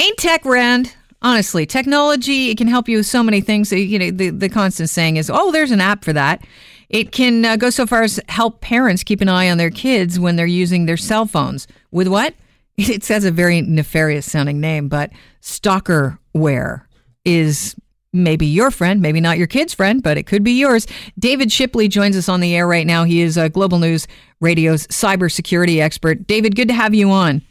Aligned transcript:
Ain't 0.00 0.16
tech 0.18 0.44
rand. 0.44 0.94
Honestly, 1.20 1.66
technology, 1.66 2.50
it 2.50 2.58
can 2.58 2.68
help 2.68 2.88
you 2.88 2.98
with 2.98 3.06
so 3.06 3.24
many 3.24 3.40
things. 3.40 3.72
You 3.72 3.98
know, 3.98 4.10
the, 4.12 4.30
the 4.30 4.48
constant 4.48 4.88
saying 4.88 5.16
is, 5.16 5.28
oh, 5.28 5.50
there's 5.50 5.72
an 5.72 5.80
app 5.80 6.04
for 6.04 6.12
that. 6.12 6.46
It 6.88 7.10
can 7.10 7.44
uh, 7.44 7.56
go 7.56 7.70
so 7.70 7.86
far 7.86 8.02
as 8.02 8.20
help 8.28 8.60
parents 8.60 9.02
keep 9.02 9.20
an 9.20 9.28
eye 9.28 9.50
on 9.50 9.58
their 9.58 9.70
kids 9.70 10.20
when 10.20 10.36
they're 10.36 10.46
using 10.46 10.86
their 10.86 10.96
cell 10.96 11.26
phones. 11.26 11.66
With 11.90 12.08
what? 12.08 12.34
It 12.80 13.02
says 13.02 13.24
a 13.24 13.32
very 13.32 13.60
nefarious 13.60 14.30
sounding 14.30 14.60
name, 14.60 14.86
but 14.88 15.10
stalkerware 15.42 16.82
is 17.24 17.74
maybe 18.12 18.46
your 18.46 18.70
friend, 18.70 19.02
maybe 19.02 19.20
not 19.20 19.36
your 19.36 19.48
kid's 19.48 19.74
friend, 19.74 20.00
but 20.00 20.16
it 20.16 20.28
could 20.28 20.44
be 20.44 20.52
yours. 20.52 20.86
David 21.18 21.50
Shipley 21.50 21.88
joins 21.88 22.16
us 22.16 22.28
on 22.28 22.38
the 22.38 22.54
air 22.54 22.68
right 22.68 22.86
now. 22.86 23.02
He 23.02 23.20
is 23.20 23.36
a 23.36 23.48
Global 23.48 23.80
News 23.80 24.06
Radio's 24.40 24.86
cybersecurity 24.86 25.80
expert. 25.80 26.28
David, 26.28 26.54
good 26.54 26.68
to 26.68 26.74
have 26.74 26.94
you 26.94 27.10
on. 27.10 27.42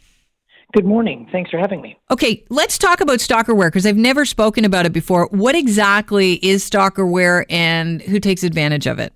Good 0.74 0.84
morning. 0.84 1.26
Thanks 1.32 1.50
for 1.50 1.58
having 1.58 1.80
me. 1.80 1.98
Okay, 2.10 2.44
let's 2.50 2.76
talk 2.76 3.00
about 3.00 3.20
stalkerware 3.20 3.68
because 3.68 3.86
I've 3.86 3.96
never 3.96 4.26
spoken 4.26 4.66
about 4.66 4.84
it 4.84 4.92
before. 4.92 5.26
What 5.30 5.54
exactly 5.54 6.34
is 6.34 6.68
stalkerware 6.68 7.46
and 7.48 8.02
who 8.02 8.20
takes 8.20 8.42
advantage 8.42 8.86
of 8.86 8.98
it? 8.98 9.14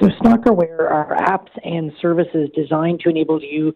So, 0.00 0.08
stalkerware 0.08 0.80
are 0.80 1.16
apps 1.22 1.50
and 1.64 1.92
services 2.00 2.50
designed 2.54 3.00
to 3.00 3.08
enable 3.08 3.42
you 3.42 3.72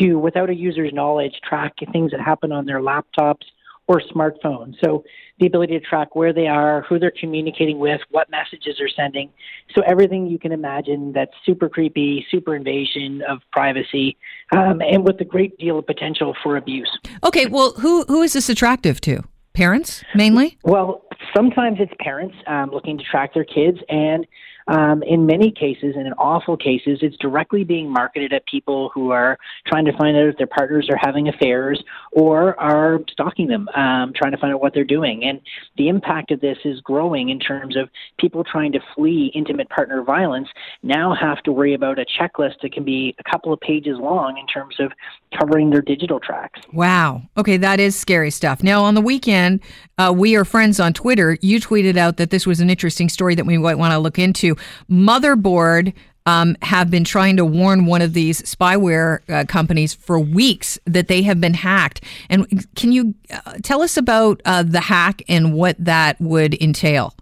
to, 0.00 0.16
without 0.16 0.48
a 0.48 0.54
user's 0.54 0.92
knowledge, 0.92 1.34
track 1.46 1.74
things 1.92 2.12
that 2.12 2.20
happen 2.20 2.50
on 2.50 2.64
their 2.64 2.80
laptops 2.80 3.44
or 3.92 4.00
smartphone. 4.14 4.74
So 4.82 5.04
the 5.38 5.46
ability 5.46 5.78
to 5.78 5.84
track 5.84 6.14
where 6.14 6.32
they 6.32 6.46
are, 6.46 6.82
who 6.82 6.98
they're 6.98 7.12
communicating 7.18 7.78
with, 7.78 8.00
what 8.10 8.30
messages 8.30 8.76
they're 8.78 8.88
sending. 8.88 9.30
So 9.74 9.82
everything 9.82 10.26
you 10.26 10.38
can 10.38 10.52
imagine 10.52 11.12
that's 11.12 11.32
super 11.44 11.68
creepy, 11.68 12.24
super 12.30 12.54
invasion 12.54 13.22
of 13.28 13.40
privacy, 13.52 14.16
um, 14.52 14.80
and 14.80 15.04
with 15.04 15.20
a 15.20 15.24
great 15.24 15.58
deal 15.58 15.78
of 15.78 15.86
potential 15.86 16.34
for 16.42 16.56
abuse. 16.56 16.90
Okay, 17.24 17.46
well, 17.46 17.72
who 17.72 18.04
who 18.04 18.22
is 18.22 18.32
this 18.32 18.48
attractive 18.48 19.00
to? 19.02 19.22
Parents 19.54 20.02
mainly? 20.14 20.58
Well, 20.64 21.02
sometimes 21.36 21.78
it's 21.78 21.92
parents 22.00 22.34
um, 22.46 22.70
looking 22.70 22.96
to 22.96 23.04
track 23.04 23.34
their 23.34 23.44
kids, 23.44 23.78
and 23.88 24.26
um, 24.68 25.02
in 25.02 25.26
many 25.26 25.50
cases, 25.50 25.94
and 25.96 26.06
in 26.06 26.12
awful 26.14 26.56
cases, 26.56 26.98
it's 27.02 27.16
directly 27.18 27.64
being 27.64 27.90
marketed 27.90 28.32
at 28.32 28.46
people 28.46 28.90
who 28.94 29.10
are 29.10 29.38
trying 29.66 29.84
to 29.84 29.96
find 29.96 30.16
out 30.16 30.28
if 30.28 30.36
their 30.36 30.46
partners 30.46 30.88
are 30.90 30.98
having 31.00 31.28
affairs 31.28 31.82
or 32.12 32.58
are 32.60 33.00
stalking 33.10 33.48
them, 33.48 33.68
um, 33.74 34.12
trying 34.14 34.32
to 34.32 34.38
find 34.38 34.52
out 34.52 34.60
what 34.60 34.74
they're 34.74 34.84
doing. 34.84 35.24
And 35.24 35.40
the 35.76 35.88
impact 35.88 36.30
of 36.30 36.40
this 36.40 36.58
is 36.64 36.80
growing 36.80 37.28
in 37.28 37.38
terms 37.38 37.76
of 37.76 37.88
people 38.18 38.44
trying 38.44 38.72
to 38.72 38.80
flee 38.94 39.32
intimate 39.34 39.68
partner 39.68 40.02
violence 40.02 40.48
now 40.82 41.14
have 41.14 41.42
to 41.44 41.52
worry 41.52 41.74
about 41.74 41.98
a 41.98 42.04
checklist 42.04 42.60
that 42.62 42.72
can 42.72 42.84
be 42.84 43.14
a 43.18 43.30
couple 43.30 43.52
of 43.52 43.60
pages 43.60 43.96
long 43.98 44.38
in 44.38 44.46
terms 44.46 44.76
of 44.78 44.92
covering 45.38 45.70
their 45.70 45.82
digital 45.82 46.20
tracks. 46.20 46.60
Wow. 46.72 47.22
Okay, 47.36 47.56
that 47.56 47.80
is 47.80 47.98
scary 47.98 48.30
stuff. 48.30 48.62
Now, 48.62 48.84
on 48.84 48.94
the 48.94 49.00
weekend, 49.00 49.60
uh, 49.98 50.12
we 50.14 50.36
are 50.36 50.44
friends 50.44 50.80
on 50.80 50.92
Twitter. 50.92 51.38
You 51.40 51.60
tweeted 51.60 51.96
out 51.96 52.16
that 52.16 52.30
this 52.30 52.46
was 52.46 52.60
an 52.60 52.70
interesting 52.70 53.08
story 53.08 53.34
that 53.34 53.46
we 53.46 53.58
might 53.58 53.76
want 53.76 53.92
to 53.92 53.98
look 53.98 54.18
into. 54.18 54.51
Motherboard 54.90 55.92
um, 56.26 56.56
have 56.62 56.90
been 56.90 57.04
trying 57.04 57.36
to 57.36 57.44
warn 57.44 57.86
one 57.86 58.02
of 58.02 58.12
these 58.12 58.42
spyware 58.42 59.18
uh, 59.28 59.44
companies 59.46 59.94
for 59.94 60.18
weeks 60.18 60.78
that 60.86 61.08
they 61.08 61.22
have 61.22 61.40
been 61.40 61.54
hacked. 61.54 62.02
And 62.30 62.66
can 62.76 62.92
you 62.92 63.14
uh, 63.30 63.54
tell 63.62 63.82
us 63.82 63.96
about 63.96 64.40
uh, 64.44 64.62
the 64.62 64.80
hack 64.80 65.22
and 65.28 65.54
what 65.54 65.76
that 65.78 66.20
would 66.20 66.60
entail? 66.62 67.14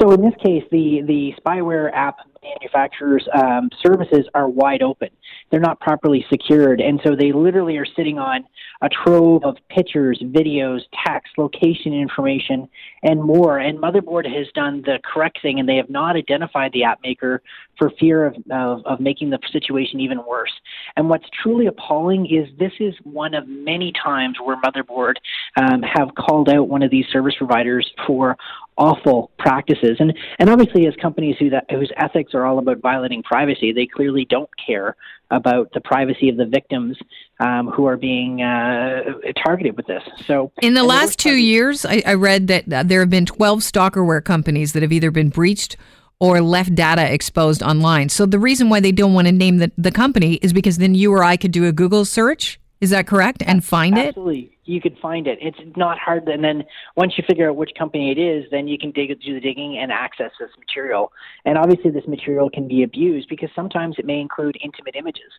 So, 0.00 0.10
in 0.12 0.22
this 0.22 0.34
case, 0.42 0.64
the, 0.70 1.02
the 1.06 1.32
spyware 1.44 1.92
app 1.92 2.16
manufacturers' 2.42 3.26
um, 3.34 3.70
services 3.84 4.26
are 4.34 4.48
wide 4.48 4.82
open. 4.82 5.08
They're 5.52 5.60
not 5.60 5.78
properly 5.80 6.24
secured, 6.30 6.80
and 6.80 6.98
so 7.04 7.14
they 7.14 7.30
literally 7.30 7.76
are 7.76 7.84
sitting 7.84 8.18
on 8.18 8.44
a 8.80 8.88
trove 8.88 9.44
of 9.44 9.56
pictures, 9.68 10.18
videos, 10.24 10.80
text, 11.06 11.34
location 11.36 11.92
information, 11.92 12.68
and 13.02 13.22
more. 13.22 13.58
And 13.58 13.78
Motherboard 13.78 14.26
has 14.26 14.46
done 14.54 14.80
the 14.80 14.98
correct 15.04 15.40
thing, 15.42 15.60
and 15.60 15.68
they 15.68 15.76
have 15.76 15.90
not 15.90 16.16
identified 16.16 16.72
the 16.72 16.84
app 16.84 17.00
maker 17.04 17.42
for 17.78 17.90
fear 18.00 18.24
of, 18.24 18.36
of, 18.50 18.84
of 18.86 18.98
making 18.98 19.28
the 19.28 19.38
situation 19.52 20.00
even 20.00 20.24
worse. 20.26 20.52
And 20.96 21.10
what's 21.10 21.26
truly 21.42 21.66
appalling 21.66 22.26
is 22.26 22.48
this 22.58 22.72
is 22.80 22.94
one 23.04 23.34
of 23.34 23.46
many 23.46 23.92
times 24.02 24.38
where 24.42 24.56
Motherboard 24.62 25.16
um, 25.56 25.82
have 25.82 26.14
called 26.16 26.48
out 26.48 26.68
one 26.68 26.82
of 26.82 26.90
these 26.90 27.06
service 27.12 27.34
providers 27.36 27.88
for 28.06 28.36
awful 28.78 29.30
practices. 29.38 29.96
And 29.98 30.16
and 30.38 30.48
obviously, 30.48 30.86
as 30.86 30.94
companies 30.96 31.36
who 31.38 31.50
that, 31.50 31.70
whose 31.70 31.92
ethics 31.96 32.34
are 32.34 32.46
all 32.46 32.58
about 32.58 32.78
violating 32.80 33.22
privacy, 33.22 33.72
they 33.72 33.86
clearly 33.86 34.24
don't 34.24 34.50
care 34.64 34.96
about 35.32 35.72
the 35.72 35.80
privacy 35.80 36.28
of 36.28 36.36
the 36.36 36.46
victims 36.46 36.96
um, 37.40 37.68
who 37.68 37.86
are 37.86 37.96
being 37.96 38.42
uh, 38.42 39.00
targeted 39.44 39.76
with 39.76 39.86
this. 39.86 40.02
So, 40.26 40.52
in 40.60 40.74
the 40.74 40.84
last 40.84 41.18
two 41.18 41.34
years, 41.34 41.84
I, 41.84 42.02
I 42.06 42.14
read 42.14 42.46
that 42.48 42.88
there 42.88 43.00
have 43.00 43.10
been 43.10 43.26
12 43.26 43.60
stalkerware 43.60 44.24
companies 44.24 44.72
that 44.74 44.82
have 44.82 44.92
either 44.92 45.10
been 45.10 45.30
breached 45.30 45.76
or 46.20 46.40
left 46.40 46.74
data 46.74 47.12
exposed 47.12 47.64
online. 47.64 48.08
So 48.08 48.26
the 48.26 48.38
reason 48.38 48.68
why 48.68 48.78
they 48.78 48.92
don't 48.92 49.12
want 49.12 49.26
to 49.26 49.32
name 49.32 49.56
the, 49.56 49.72
the 49.76 49.90
company 49.90 50.34
is 50.34 50.52
because 50.52 50.78
then 50.78 50.94
you 50.94 51.12
or 51.12 51.24
I 51.24 51.36
could 51.36 51.50
do 51.50 51.66
a 51.66 51.72
Google 51.72 52.04
search. 52.04 52.60
Is 52.80 52.90
that 52.90 53.08
correct? 53.08 53.42
And 53.44 53.64
find 53.64 53.98
Absolutely. 53.98 54.04
it? 54.04 54.08
Absolutely 54.08 54.51
you 54.64 54.80
could 54.80 54.96
find 55.00 55.26
it. 55.26 55.38
It's 55.40 55.58
not 55.76 55.98
hard. 55.98 56.28
And 56.28 56.44
then 56.44 56.64
once 56.96 57.14
you 57.16 57.24
figure 57.26 57.50
out 57.50 57.56
which 57.56 57.72
company 57.78 58.12
it 58.12 58.18
is, 58.18 58.44
then 58.50 58.68
you 58.68 58.78
can 58.78 58.90
dig 58.92 59.08
do 59.20 59.34
the 59.34 59.40
digging 59.40 59.78
and 59.78 59.90
access 59.90 60.30
this 60.38 60.50
material. 60.58 61.12
And 61.44 61.58
obviously, 61.58 61.90
this 61.90 62.06
material 62.06 62.48
can 62.48 62.68
be 62.68 62.82
abused 62.82 63.28
because 63.28 63.50
sometimes 63.54 63.96
it 63.98 64.04
may 64.04 64.20
include 64.20 64.56
intimate 64.62 64.96
images. 64.96 65.30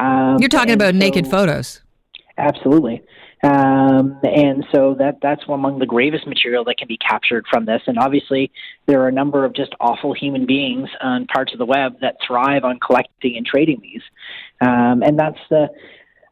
Um, 0.00 0.36
You're 0.38 0.48
talking 0.48 0.74
about 0.74 0.94
so, 0.94 0.98
naked 0.98 1.26
photos. 1.26 1.80
Absolutely. 2.38 3.02
Um, 3.42 4.20
and 4.22 4.66
so 4.74 4.94
that 4.98 5.18
that's 5.22 5.42
among 5.48 5.78
the 5.78 5.86
gravest 5.86 6.26
material 6.26 6.62
that 6.64 6.76
can 6.76 6.88
be 6.88 6.98
captured 6.98 7.46
from 7.50 7.64
this. 7.64 7.80
And 7.86 7.98
obviously, 7.98 8.52
there 8.86 9.00
are 9.00 9.08
a 9.08 9.12
number 9.12 9.44
of 9.44 9.54
just 9.54 9.74
awful 9.80 10.12
human 10.12 10.46
beings 10.46 10.88
on 11.00 11.26
parts 11.26 11.52
of 11.52 11.58
the 11.58 11.64
web 11.64 12.00
that 12.00 12.16
thrive 12.26 12.64
on 12.64 12.78
collecting 12.78 13.36
and 13.36 13.46
trading 13.46 13.80
these. 13.82 14.02
Um, 14.60 15.02
and 15.02 15.18
that's 15.18 15.38
the 15.48 15.68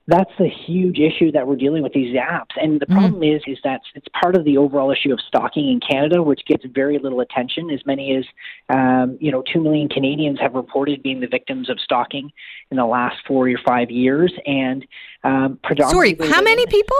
that's 0.08 0.32
a 0.40 0.48
huge 0.48 0.98
issue 0.98 1.30
that 1.32 1.46
we're 1.46 1.56
dealing 1.56 1.82
with 1.82 1.92
these 1.92 2.16
apps. 2.16 2.56
And 2.56 2.80
the 2.80 2.86
mm-hmm. 2.86 2.98
problem 2.98 3.20
mm. 3.20 3.36
is, 3.36 3.42
is 3.46 3.58
that 3.62 3.82
it's 3.94 4.06
part 4.18 4.36
of 4.36 4.44
the 4.46 4.56
overall 4.56 4.90
issue 4.90 5.12
of 5.12 5.20
stalking 5.20 5.68
in 5.68 5.80
Canada, 5.80 6.22
which 6.22 6.40
gets 6.46 6.64
very 6.74 6.98
little 6.98 7.20
attention. 7.20 7.70
As 7.70 7.84
many 7.84 8.16
as, 8.16 8.24
um, 8.70 9.18
you 9.20 9.30
know, 9.30 9.42
two 9.52 9.62
million 9.62 9.86
Canadians 9.86 10.40
have 10.40 10.54
reported 10.54 11.02
being 11.02 11.20
the 11.20 11.26
victims 11.26 11.68
of 11.68 11.78
stalking 11.78 12.32
in 12.70 12.78
the 12.78 12.86
last 12.86 13.16
four 13.26 13.48
or 13.50 13.58
five 13.66 13.90
years. 13.90 14.32
And 14.46 14.86
um, 15.24 15.58
Sorry, 15.90 16.16
how 16.18 16.40
many 16.40 16.66
people? 16.66 16.96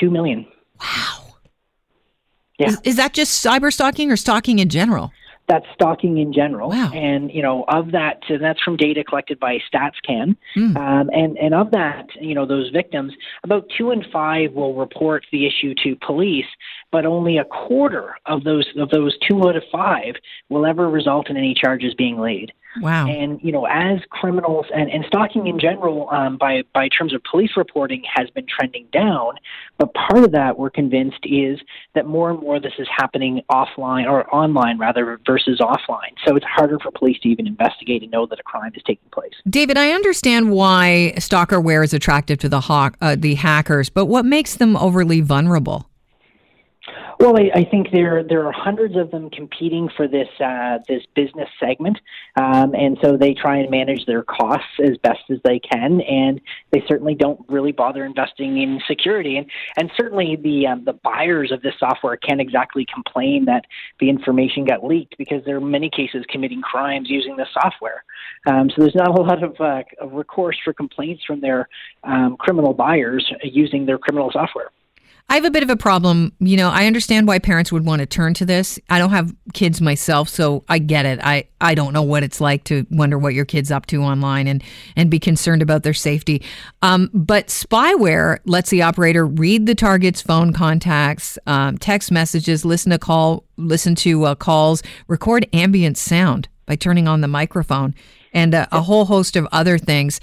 Two 0.00 0.10
million. 0.10 0.46
Wow. 0.80 1.34
Yeah. 2.58 2.68
Is, 2.68 2.80
is 2.84 2.96
that 2.96 3.12
just 3.12 3.44
cyber 3.44 3.70
stalking 3.70 4.10
or 4.10 4.16
stalking 4.16 4.58
in 4.58 4.70
general? 4.70 5.12
That's 5.52 5.66
stalking 5.74 6.16
in 6.16 6.32
general. 6.32 6.70
Wow. 6.70 6.90
And 6.94 7.30
you 7.30 7.42
know, 7.42 7.64
of 7.68 7.92
that, 7.92 8.22
and 8.30 8.42
that's 8.42 8.60
from 8.62 8.78
data 8.78 9.04
collected 9.04 9.38
by 9.38 9.58
StatsCan. 9.72 10.34
Mm. 10.56 10.76
Um, 10.76 11.10
and 11.12 11.36
and 11.36 11.54
of 11.54 11.70
that, 11.72 12.06
you 12.18 12.34
know, 12.34 12.46
those 12.46 12.70
victims, 12.70 13.12
about 13.44 13.70
two 13.76 13.90
in 13.90 14.02
five 14.10 14.54
will 14.54 14.74
report 14.74 15.26
the 15.30 15.46
issue 15.46 15.74
to 15.84 15.94
police, 16.06 16.46
but 16.90 17.04
only 17.04 17.36
a 17.36 17.44
quarter 17.44 18.16
of 18.24 18.44
those 18.44 18.66
of 18.78 18.88
those 18.88 19.14
two 19.28 19.46
out 19.46 19.56
of 19.56 19.62
five 19.70 20.14
will 20.48 20.64
ever 20.64 20.88
result 20.88 21.28
in 21.28 21.36
any 21.36 21.54
charges 21.54 21.92
being 21.94 22.18
laid. 22.18 22.50
Wow. 22.80 23.06
And 23.06 23.40
you 23.42 23.52
know, 23.52 23.66
as 23.66 24.00
criminals 24.10 24.66
and, 24.74 24.90
and 24.90 25.04
stalking 25.06 25.46
in 25.46 25.58
general, 25.58 26.08
um, 26.10 26.38
by 26.38 26.62
by 26.72 26.88
terms 26.88 27.14
of 27.14 27.22
police 27.30 27.50
reporting, 27.56 28.02
has 28.14 28.30
been 28.30 28.46
trending 28.46 28.86
down. 28.92 29.34
But 29.78 29.92
part 29.94 30.24
of 30.24 30.32
that, 30.32 30.58
we're 30.58 30.70
convinced, 30.70 31.18
is 31.24 31.58
that 31.94 32.06
more 32.06 32.30
and 32.30 32.40
more 32.40 32.60
this 32.60 32.72
is 32.78 32.88
happening 32.96 33.42
offline 33.50 34.08
or 34.08 34.32
online 34.34 34.78
rather 34.78 35.20
versus 35.26 35.60
offline. 35.60 36.14
So 36.26 36.36
it's 36.36 36.46
harder 36.46 36.78
for 36.78 36.90
police 36.90 37.18
to 37.20 37.28
even 37.28 37.46
investigate 37.46 38.02
and 38.02 38.10
know 38.10 38.26
that 38.26 38.40
a 38.40 38.42
crime 38.42 38.72
is 38.74 38.82
taking 38.86 39.08
place. 39.10 39.34
David, 39.48 39.76
I 39.76 39.92
understand 39.92 40.50
why 40.50 41.12
stalkerware 41.16 41.84
is 41.84 41.92
attractive 41.92 42.38
to 42.38 42.48
the 42.48 42.60
hawk, 42.60 42.96
uh, 43.00 43.16
the 43.18 43.34
hackers, 43.34 43.90
but 43.90 44.06
what 44.06 44.24
makes 44.24 44.56
them 44.56 44.76
overly 44.76 45.20
vulnerable? 45.20 45.88
Well, 47.22 47.36
I, 47.38 47.60
I, 47.60 47.64
think 47.64 47.92
there 47.92 48.24
there 48.24 48.44
are 48.48 48.52
hundreds 48.52 48.96
of 48.96 49.12
them 49.12 49.30
competing 49.30 49.88
for 49.96 50.08
this 50.08 50.26
uh, 50.44 50.78
this 50.88 51.04
business 51.14 51.48
segment, 51.60 52.00
um, 52.34 52.74
and 52.74 52.98
so 53.00 53.16
they 53.16 53.32
try 53.32 53.58
and 53.58 53.70
manage 53.70 54.04
their 54.06 54.24
costs 54.24 54.80
as 54.82 54.98
best 55.04 55.20
as 55.30 55.38
they 55.44 55.60
can, 55.60 56.00
and 56.00 56.40
they 56.72 56.82
certainly 56.88 57.14
don't 57.14 57.38
really 57.48 57.70
bother 57.70 58.04
investing 58.04 58.60
in 58.60 58.80
security, 58.88 59.36
and 59.36 59.46
and 59.76 59.88
certainly 59.96 60.34
the 60.34 60.66
um, 60.66 60.84
the 60.84 60.94
buyers 60.94 61.52
of 61.52 61.62
this 61.62 61.74
software 61.78 62.16
can't 62.16 62.40
exactly 62.40 62.84
complain 62.92 63.44
that 63.44 63.66
the 64.00 64.10
information 64.10 64.64
got 64.64 64.84
leaked 64.84 65.16
because 65.16 65.44
there 65.44 65.58
are 65.58 65.60
many 65.60 65.90
cases 65.90 66.24
committing 66.28 66.60
crimes 66.60 67.08
using 67.08 67.36
the 67.36 67.46
software, 67.54 68.02
um, 68.48 68.68
so 68.68 68.74
there's 68.78 68.96
not 68.96 69.10
a 69.10 69.12
lot 69.22 69.44
of, 69.44 69.54
uh, 69.60 69.84
of 70.00 70.12
recourse 70.12 70.58
for 70.64 70.72
complaints 70.72 71.22
from 71.24 71.40
their 71.40 71.68
um, 72.02 72.36
criminal 72.36 72.74
buyers 72.74 73.24
using 73.44 73.86
their 73.86 73.96
criminal 73.96 74.32
software. 74.32 74.72
I 75.28 75.36
have 75.36 75.44
a 75.46 75.50
bit 75.50 75.62
of 75.62 75.70
a 75.70 75.76
problem. 75.76 76.32
You 76.40 76.58
know, 76.58 76.68
I 76.68 76.86
understand 76.86 77.26
why 77.26 77.38
parents 77.38 77.72
would 77.72 77.86
want 77.86 78.00
to 78.00 78.06
turn 78.06 78.34
to 78.34 78.44
this. 78.44 78.78
I 78.90 78.98
don't 78.98 79.10
have 79.10 79.34
kids 79.54 79.80
myself, 79.80 80.28
so 80.28 80.62
I 80.68 80.78
get 80.78 81.06
it. 81.06 81.20
I, 81.22 81.48
I 81.58 81.74
don't 81.74 81.94
know 81.94 82.02
what 82.02 82.22
it's 82.22 82.38
like 82.38 82.64
to 82.64 82.86
wonder 82.90 83.18
what 83.18 83.32
your 83.32 83.46
kid's 83.46 83.70
up 83.70 83.86
to 83.86 84.02
online 84.02 84.46
and, 84.46 84.62
and 84.94 85.10
be 85.10 85.18
concerned 85.18 85.62
about 85.62 85.84
their 85.84 85.94
safety. 85.94 86.42
Um, 86.82 87.08
but 87.14 87.46
spyware 87.46 88.40
lets 88.44 88.68
the 88.68 88.82
operator 88.82 89.26
read 89.26 89.64
the 89.64 89.74
target's 89.74 90.20
phone 90.20 90.52
contacts, 90.52 91.38
um, 91.46 91.78
text 91.78 92.12
messages, 92.12 92.66
listen 92.66 92.90
to 92.90 92.98
call, 92.98 93.44
listen 93.56 93.94
to 93.94 94.24
uh, 94.24 94.34
calls, 94.34 94.82
record 95.08 95.48
ambient 95.54 95.96
sound 95.96 96.48
by 96.66 96.76
turning 96.76 97.08
on 97.08 97.22
the 97.22 97.28
microphone, 97.28 97.94
and 98.34 98.54
uh, 98.54 98.66
a 98.70 98.82
whole 98.82 99.06
host 99.06 99.36
of 99.36 99.48
other 99.50 99.78
things. 99.78 100.20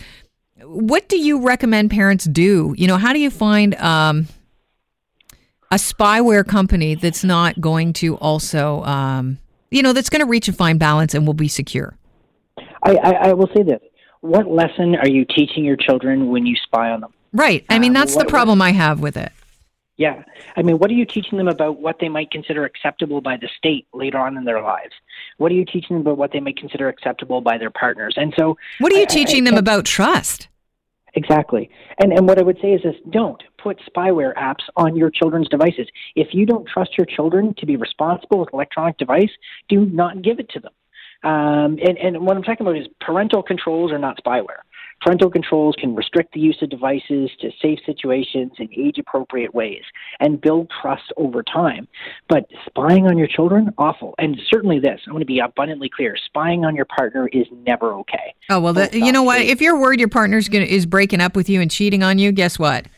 What 0.61 1.09
do 1.09 1.17
you 1.17 1.41
recommend 1.41 1.89
parents 1.89 2.25
do? 2.25 2.75
You 2.77 2.87
know, 2.87 2.97
how 2.97 3.13
do 3.13 3.19
you 3.19 3.31
find 3.31 3.73
um, 3.75 4.27
a 5.71 5.75
spyware 5.75 6.45
company 6.45 6.95
that's 6.95 7.23
not 7.23 7.59
going 7.61 7.93
to 7.93 8.15
also, 8.17 8.83
um, 8.83 9.37
you 9.71 9.83
know, 9.83 9.93
that's 9.93 10.09
going 10.09 10.21
to 10.21 10.25
reach 10.25 10.47
a 10.47 10.53
fine 10.53 10.77
balance 10.77 11.13
and 11.13 11.25
will 11.25 11.33
be 11.33 11.47
secure? 11.47 11.95
I, 12.83 12.95
I, 12.95 13.11
I, 13.11 13.33
will 13.33 13.49
say 13.55 13.63
this. 13.63 13.79
What 14.21 14.47
lesson 14.49 14.95
are 14.95 15.07
you 15.07 15.25
teaching 15.25 15.63
your 15.63 15.77
children 15.77 16.29
when 16.29 16.45
you 16.45 16.55
spy 16.63 16.89
on 16.89 17.01
them? 17.01 17.13
Right. 17.33 17.65
I 17.69 17.77
mean, 17.77 17.95
uh, 17.95 17.99
that's 17.99 18.15
uh, 18.15 18.17
what, 18.17 18.27
the 18.27 18.31
problem 18.31 18.61
I 18.61 18.71
have 18.71 18.99
with 18.99 19.15
it. 19.15 19.31
Yeah. 19.97 20.23
I 20.55 20.61
mean, 20.61 20.79
what 20.79 20.89
are 20.89 20.93
you 20.93 21.05
teaching 21.05 21.37
them 21.37 21.49
about 21.49 21.79
what 21.79 21.97
they 21.99 22.09
might 22.09 22.31
consider 22.31 22.63
acceptable 22.63 23.21
by 23.21 23.37
the 23.37 23.49
state 23.57 23.85
later 23.93 24.17
on 24.17 24.37
in 24.37 24.45
their 24.45 24.61
lives? 24.61 24.93
What 25.37 25.51
are 25.51 25.55
you 25.55 25.65
teaching 25.65 25.97
them 25.97 26.01
about 26.01 26.17
what 26.17 26.31
they 26.31 26.39
might 26.39 26.57
consider 26.57 26.87
acceptable 26.87 27.41
by 27.41 27.57
their 27.57 27.69
partners? 27.69 28.15
And 28.17 28.33
so, 28.37 28.57
what 28.79 28.93
are 28.93 28.95
you 28.95 29.03
I, 29.03 29.05
teaching 29.05 29.43
them 29.43 29.55
about 29.55 29.85
trust? 29.85 30.47
Exactly. 31.15 31.69
And 32.01 32.13
and 32.13 32.27
what 32.27 32.39
I 32.39 32.43
would 32.43 32.57
say 32.61 32.73
is 32.73 32.81
this 32.83 32.95
don't 33.09 33.41
put 33.61 33.79
spyware 33.91 34.33
apps 34.35 34.63
on 34.75 34.95
your 34.95 35.09
children's 35.09 35.49
devices. 35.49 35.87
If 36.15 36.29
you 36.33 36.45
don't 36.45 36.67
trust 36.67 36.97
your 36.97 37.05
children 37.05 37.53
to 37.57 37.65
be 37.65 37.75
responsible 37.75 38.39
with 38.39 38.49
electronic 38.53 38.97
device, 38.97 39.31
do 39.67 39.85
not 39.85 40.21
give 40.21 40.39
it 40.39 40.49
to 40.51 40.59
them. 40.59 40.71
Um, 41.21 41.77
and, 41.83 41.97
and 41.97 42.25
what 42.25 42.37
I'm 42.37 42.43
talking 42.43 42.65
about 42.65 42.77
is 42.77 42.87
parental 43.01 43.43
controls 43.43 43.91
are 43.91 43.99
not 43.99 44.17
spyware. 44.23 44.63
Parental 45.01 45.29
controls 45.29 45.75
can 45.79 45.95
restrict 45.95 46.33
the 46.33 46.39
use 46.39 46.57
of 46.61 46.69
devices 46.69 47.29
to 47.39 47.51
safe 47.61 47.79
situations 47.85 48.51
in 48.59 48.69
age 48.77 48.97
appropriate 48.97 49.53
ways 49.53 49.83
and 50.19 50.41
build 50.41 50.69
trust 50.81 51.13
over 51.15 51.41
time. 51.41 51.87
But 52.27 52.47
spying 52.65 53.07
on 53.07 53.17
your 53.17 53.27
children, 53.27 53.73
awful. 53.77 54.13
And 54.17 54.37
certainly 54.49 54.79
this, 54.79 54.99
I 55.07 55.11
want 55.11 55.21
to 55.21 55.25
be 55.25 55.39
abundantly 55.39 55.89
clear 55.89 56.15
spying 56.25 56.65
on 56.65 56.75
your 56.75 56.85
partner 56.85 57.29
is 57.31 57.47
never 57.65 57.93
okay. 57.93 58.33
Oh, 58.49 58.59
well, 58.59 58.73
the, 58.73 58.89
you 58.91 59.11
know 59.11 59.23
what? 59.23 59.41
If 59.41 59.61
you're 59.61 59.79
worried 59.79 59.99
your 59.99 60.09
partner's 60.09 60.49
gonna, 60.49 60.65
is 60.65 60.85
breaking 60.85 61.21
up 61.21 61.35
with 61.35 61.49
you 61.49 61.61
and 61.61 61.71
cheating 61.71 62.03
on 62.03 62.19
you, 62.19 62.31
guess 62.31 62.59
what? 62.59 62.85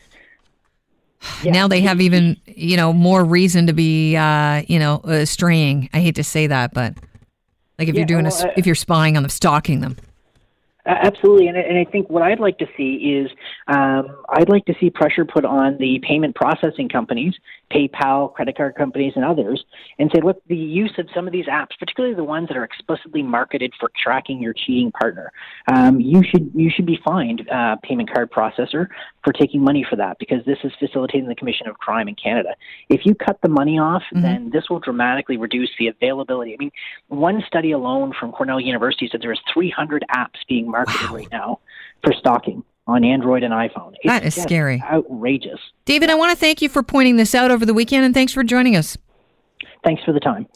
Yeah. 1.44 1.52
Now 1.52 1.68
they 1.68 1.80
have 1.82 2.00
even, 2.00 2.36
you 2.46 2.76
know, 2.76 2.92
more 2.92 3.24
reason 3.24 3.68
to 3.68 3.72
be, 3.72 4.16
uh, 4.16 4.62
you 4.66 4.80
know, 4.80 4.96
uh, 5.04 5.24
straying. 5.24 5.88
I 5.92 6.00
hate 6.00 6.16
to 6.16 6.24
say 6.24 6.48
that, 6.48 6.74
but 6.74 6.94
like 7.78 7.88
if 7.88 7.94
yeah, 7.94 8.00
you're 8.00 8.06
doing 8.06 8.24
well, 8.24 8.42
a, 8.42 8.48
uh, 8.48 8.52
if 8.56 8.66
you're 8.66 8.74
spying 8.74 9.16
on 9.16 9.22
them, 9.22 9.30
stalking 9.30 9.80
them. 9.80 9.96
Absolutely, 10.84 11.46
and, 11.46 11.56
and 11.56 11.78
I 11.78 11.84
think 11.90 12.10
what 12.10 12.22
I'd 12.22 12.40
like 12.40 12.58
to 12.58 12.66
see 12.76 12.94
is 12.94 13.30
um, 13.72 14.16
I'd 14.28 14.50
like 14.50 14.66
to 14.66 14.74
see 14.78 14.90
pressure 14.90 15.24
put 15.24 15.46
on 15.46 15.78
the 15.78 15.98
payment 16.06 16.34
processing 16.34 16.90
companies, 16.90 17.34
PayPal, 17.72 18.32
credit 18.34 18.56
card 18.56 18.74
companies, 18.74 19.14
and 19.16 19.24
others, 19.24 19.64
and 19.98 20.10
say, 20.14 20.20
look, 20.22 20.42
the 20.48 20.56
use 20.56 20.92
of 20.98 21.08
some 21.14 21.26
of 21.26 21.32
these 21.32 21.46
apps, 21.46 21.70
particularly 21.78 22.14
the 22.14 22.24
ones 22.24 22.48
that 22.48 22.56
are 22.56 22.64
explicitly 22.64 23.22
marketed 23.22 23.72
for 23.80 23.90
tracking 23.96 24.42
your 24.42 24.52
cheating 24.52 24.92
partner, 24.92 25.32
um, 25.68 26.00
you 26.00 26.22
should 26.22 26.50
you 26.54 26.70
should 26.70 26.84
be 26.84 26.98
fined, 27.02 27.48
uh, 27.50 27.76
payment 27.82 28.12
card 28.12 28.30
processor, 28.30 28.88
for 29.24 29.32
taking 29.32 29.62
money 29.62 29.86
for 29.88 29.96
that 29.96 30.18
because 30.18 30.44
this 30.44 30.58
is 30.64 30.72
facilitating 30.78 31.28
the 31.28 31.34
commission 31.34 31.66
of 31.66 31.78
crime 31.78 32.08
in 32.08 32.14
Canada. 32.14 32.50
If 32.90 33.06
you 33.06 33.14
cut 33.14 33.38
the 33.42 33.48
money 33.48 33.78
off, 33.78 34.02
mm-hmm. 34.12 34.22
then 34.22 34.50
this 34.52 34.68
will 34.68 34.80
dramatically 34.80 35.38
reduce 35.38 35.70
the 35.78 35.88
availability. 35.88 36.52
I 36.52 36.56
mean, 36.58 36.72
one 37.08 37.42
study 37.46 37.72
alone 37.72 38.12
from 38.18 38.32
Cornell 38.32 38.60
University 38.60 39.08
said 39.10 39.22
there 39.22 39.32
is 39.32 39.40
300 39.52 40.04
apps 40.14 40.40
being 40.46 40.70
marketed 40.70 41.08
wow. 41.08 41.16
right 41.16 41.28
now 41.30 41.60
for 42.04 42.12
stalking 42.12 42.62
on 42.86 43.04
Android 43.04 43.42
and 43.42 43.52
iPhone. 43.52 43.92
It's 43.94 44.06
that 44.06 44.24
is 44.24 44.34
scary. 44.34 44.82
Outrageous. 44.82 45.60
David, 45.84 46.10
I 46.10 46.14
want 46.14 46.30
to 46.30 46.36
thank 46.36 46.62
you 46.62 46.68
for 46.68 46.82
pointing 46.82 47.16
this 47.16 47.34
out 47.34 47.50
over 47.50 47.64
the 47.64 47.74
weekend 47.74 48.04
and 48.04 48.14
thanks 48.14 48.32
for 48.32 48.42
joining 48.42 48.76
us. 48.76 48.96
Thanks 49.84 50.02
for 50.04 50.12
the 50.12 50.20
time. 50.20 50.46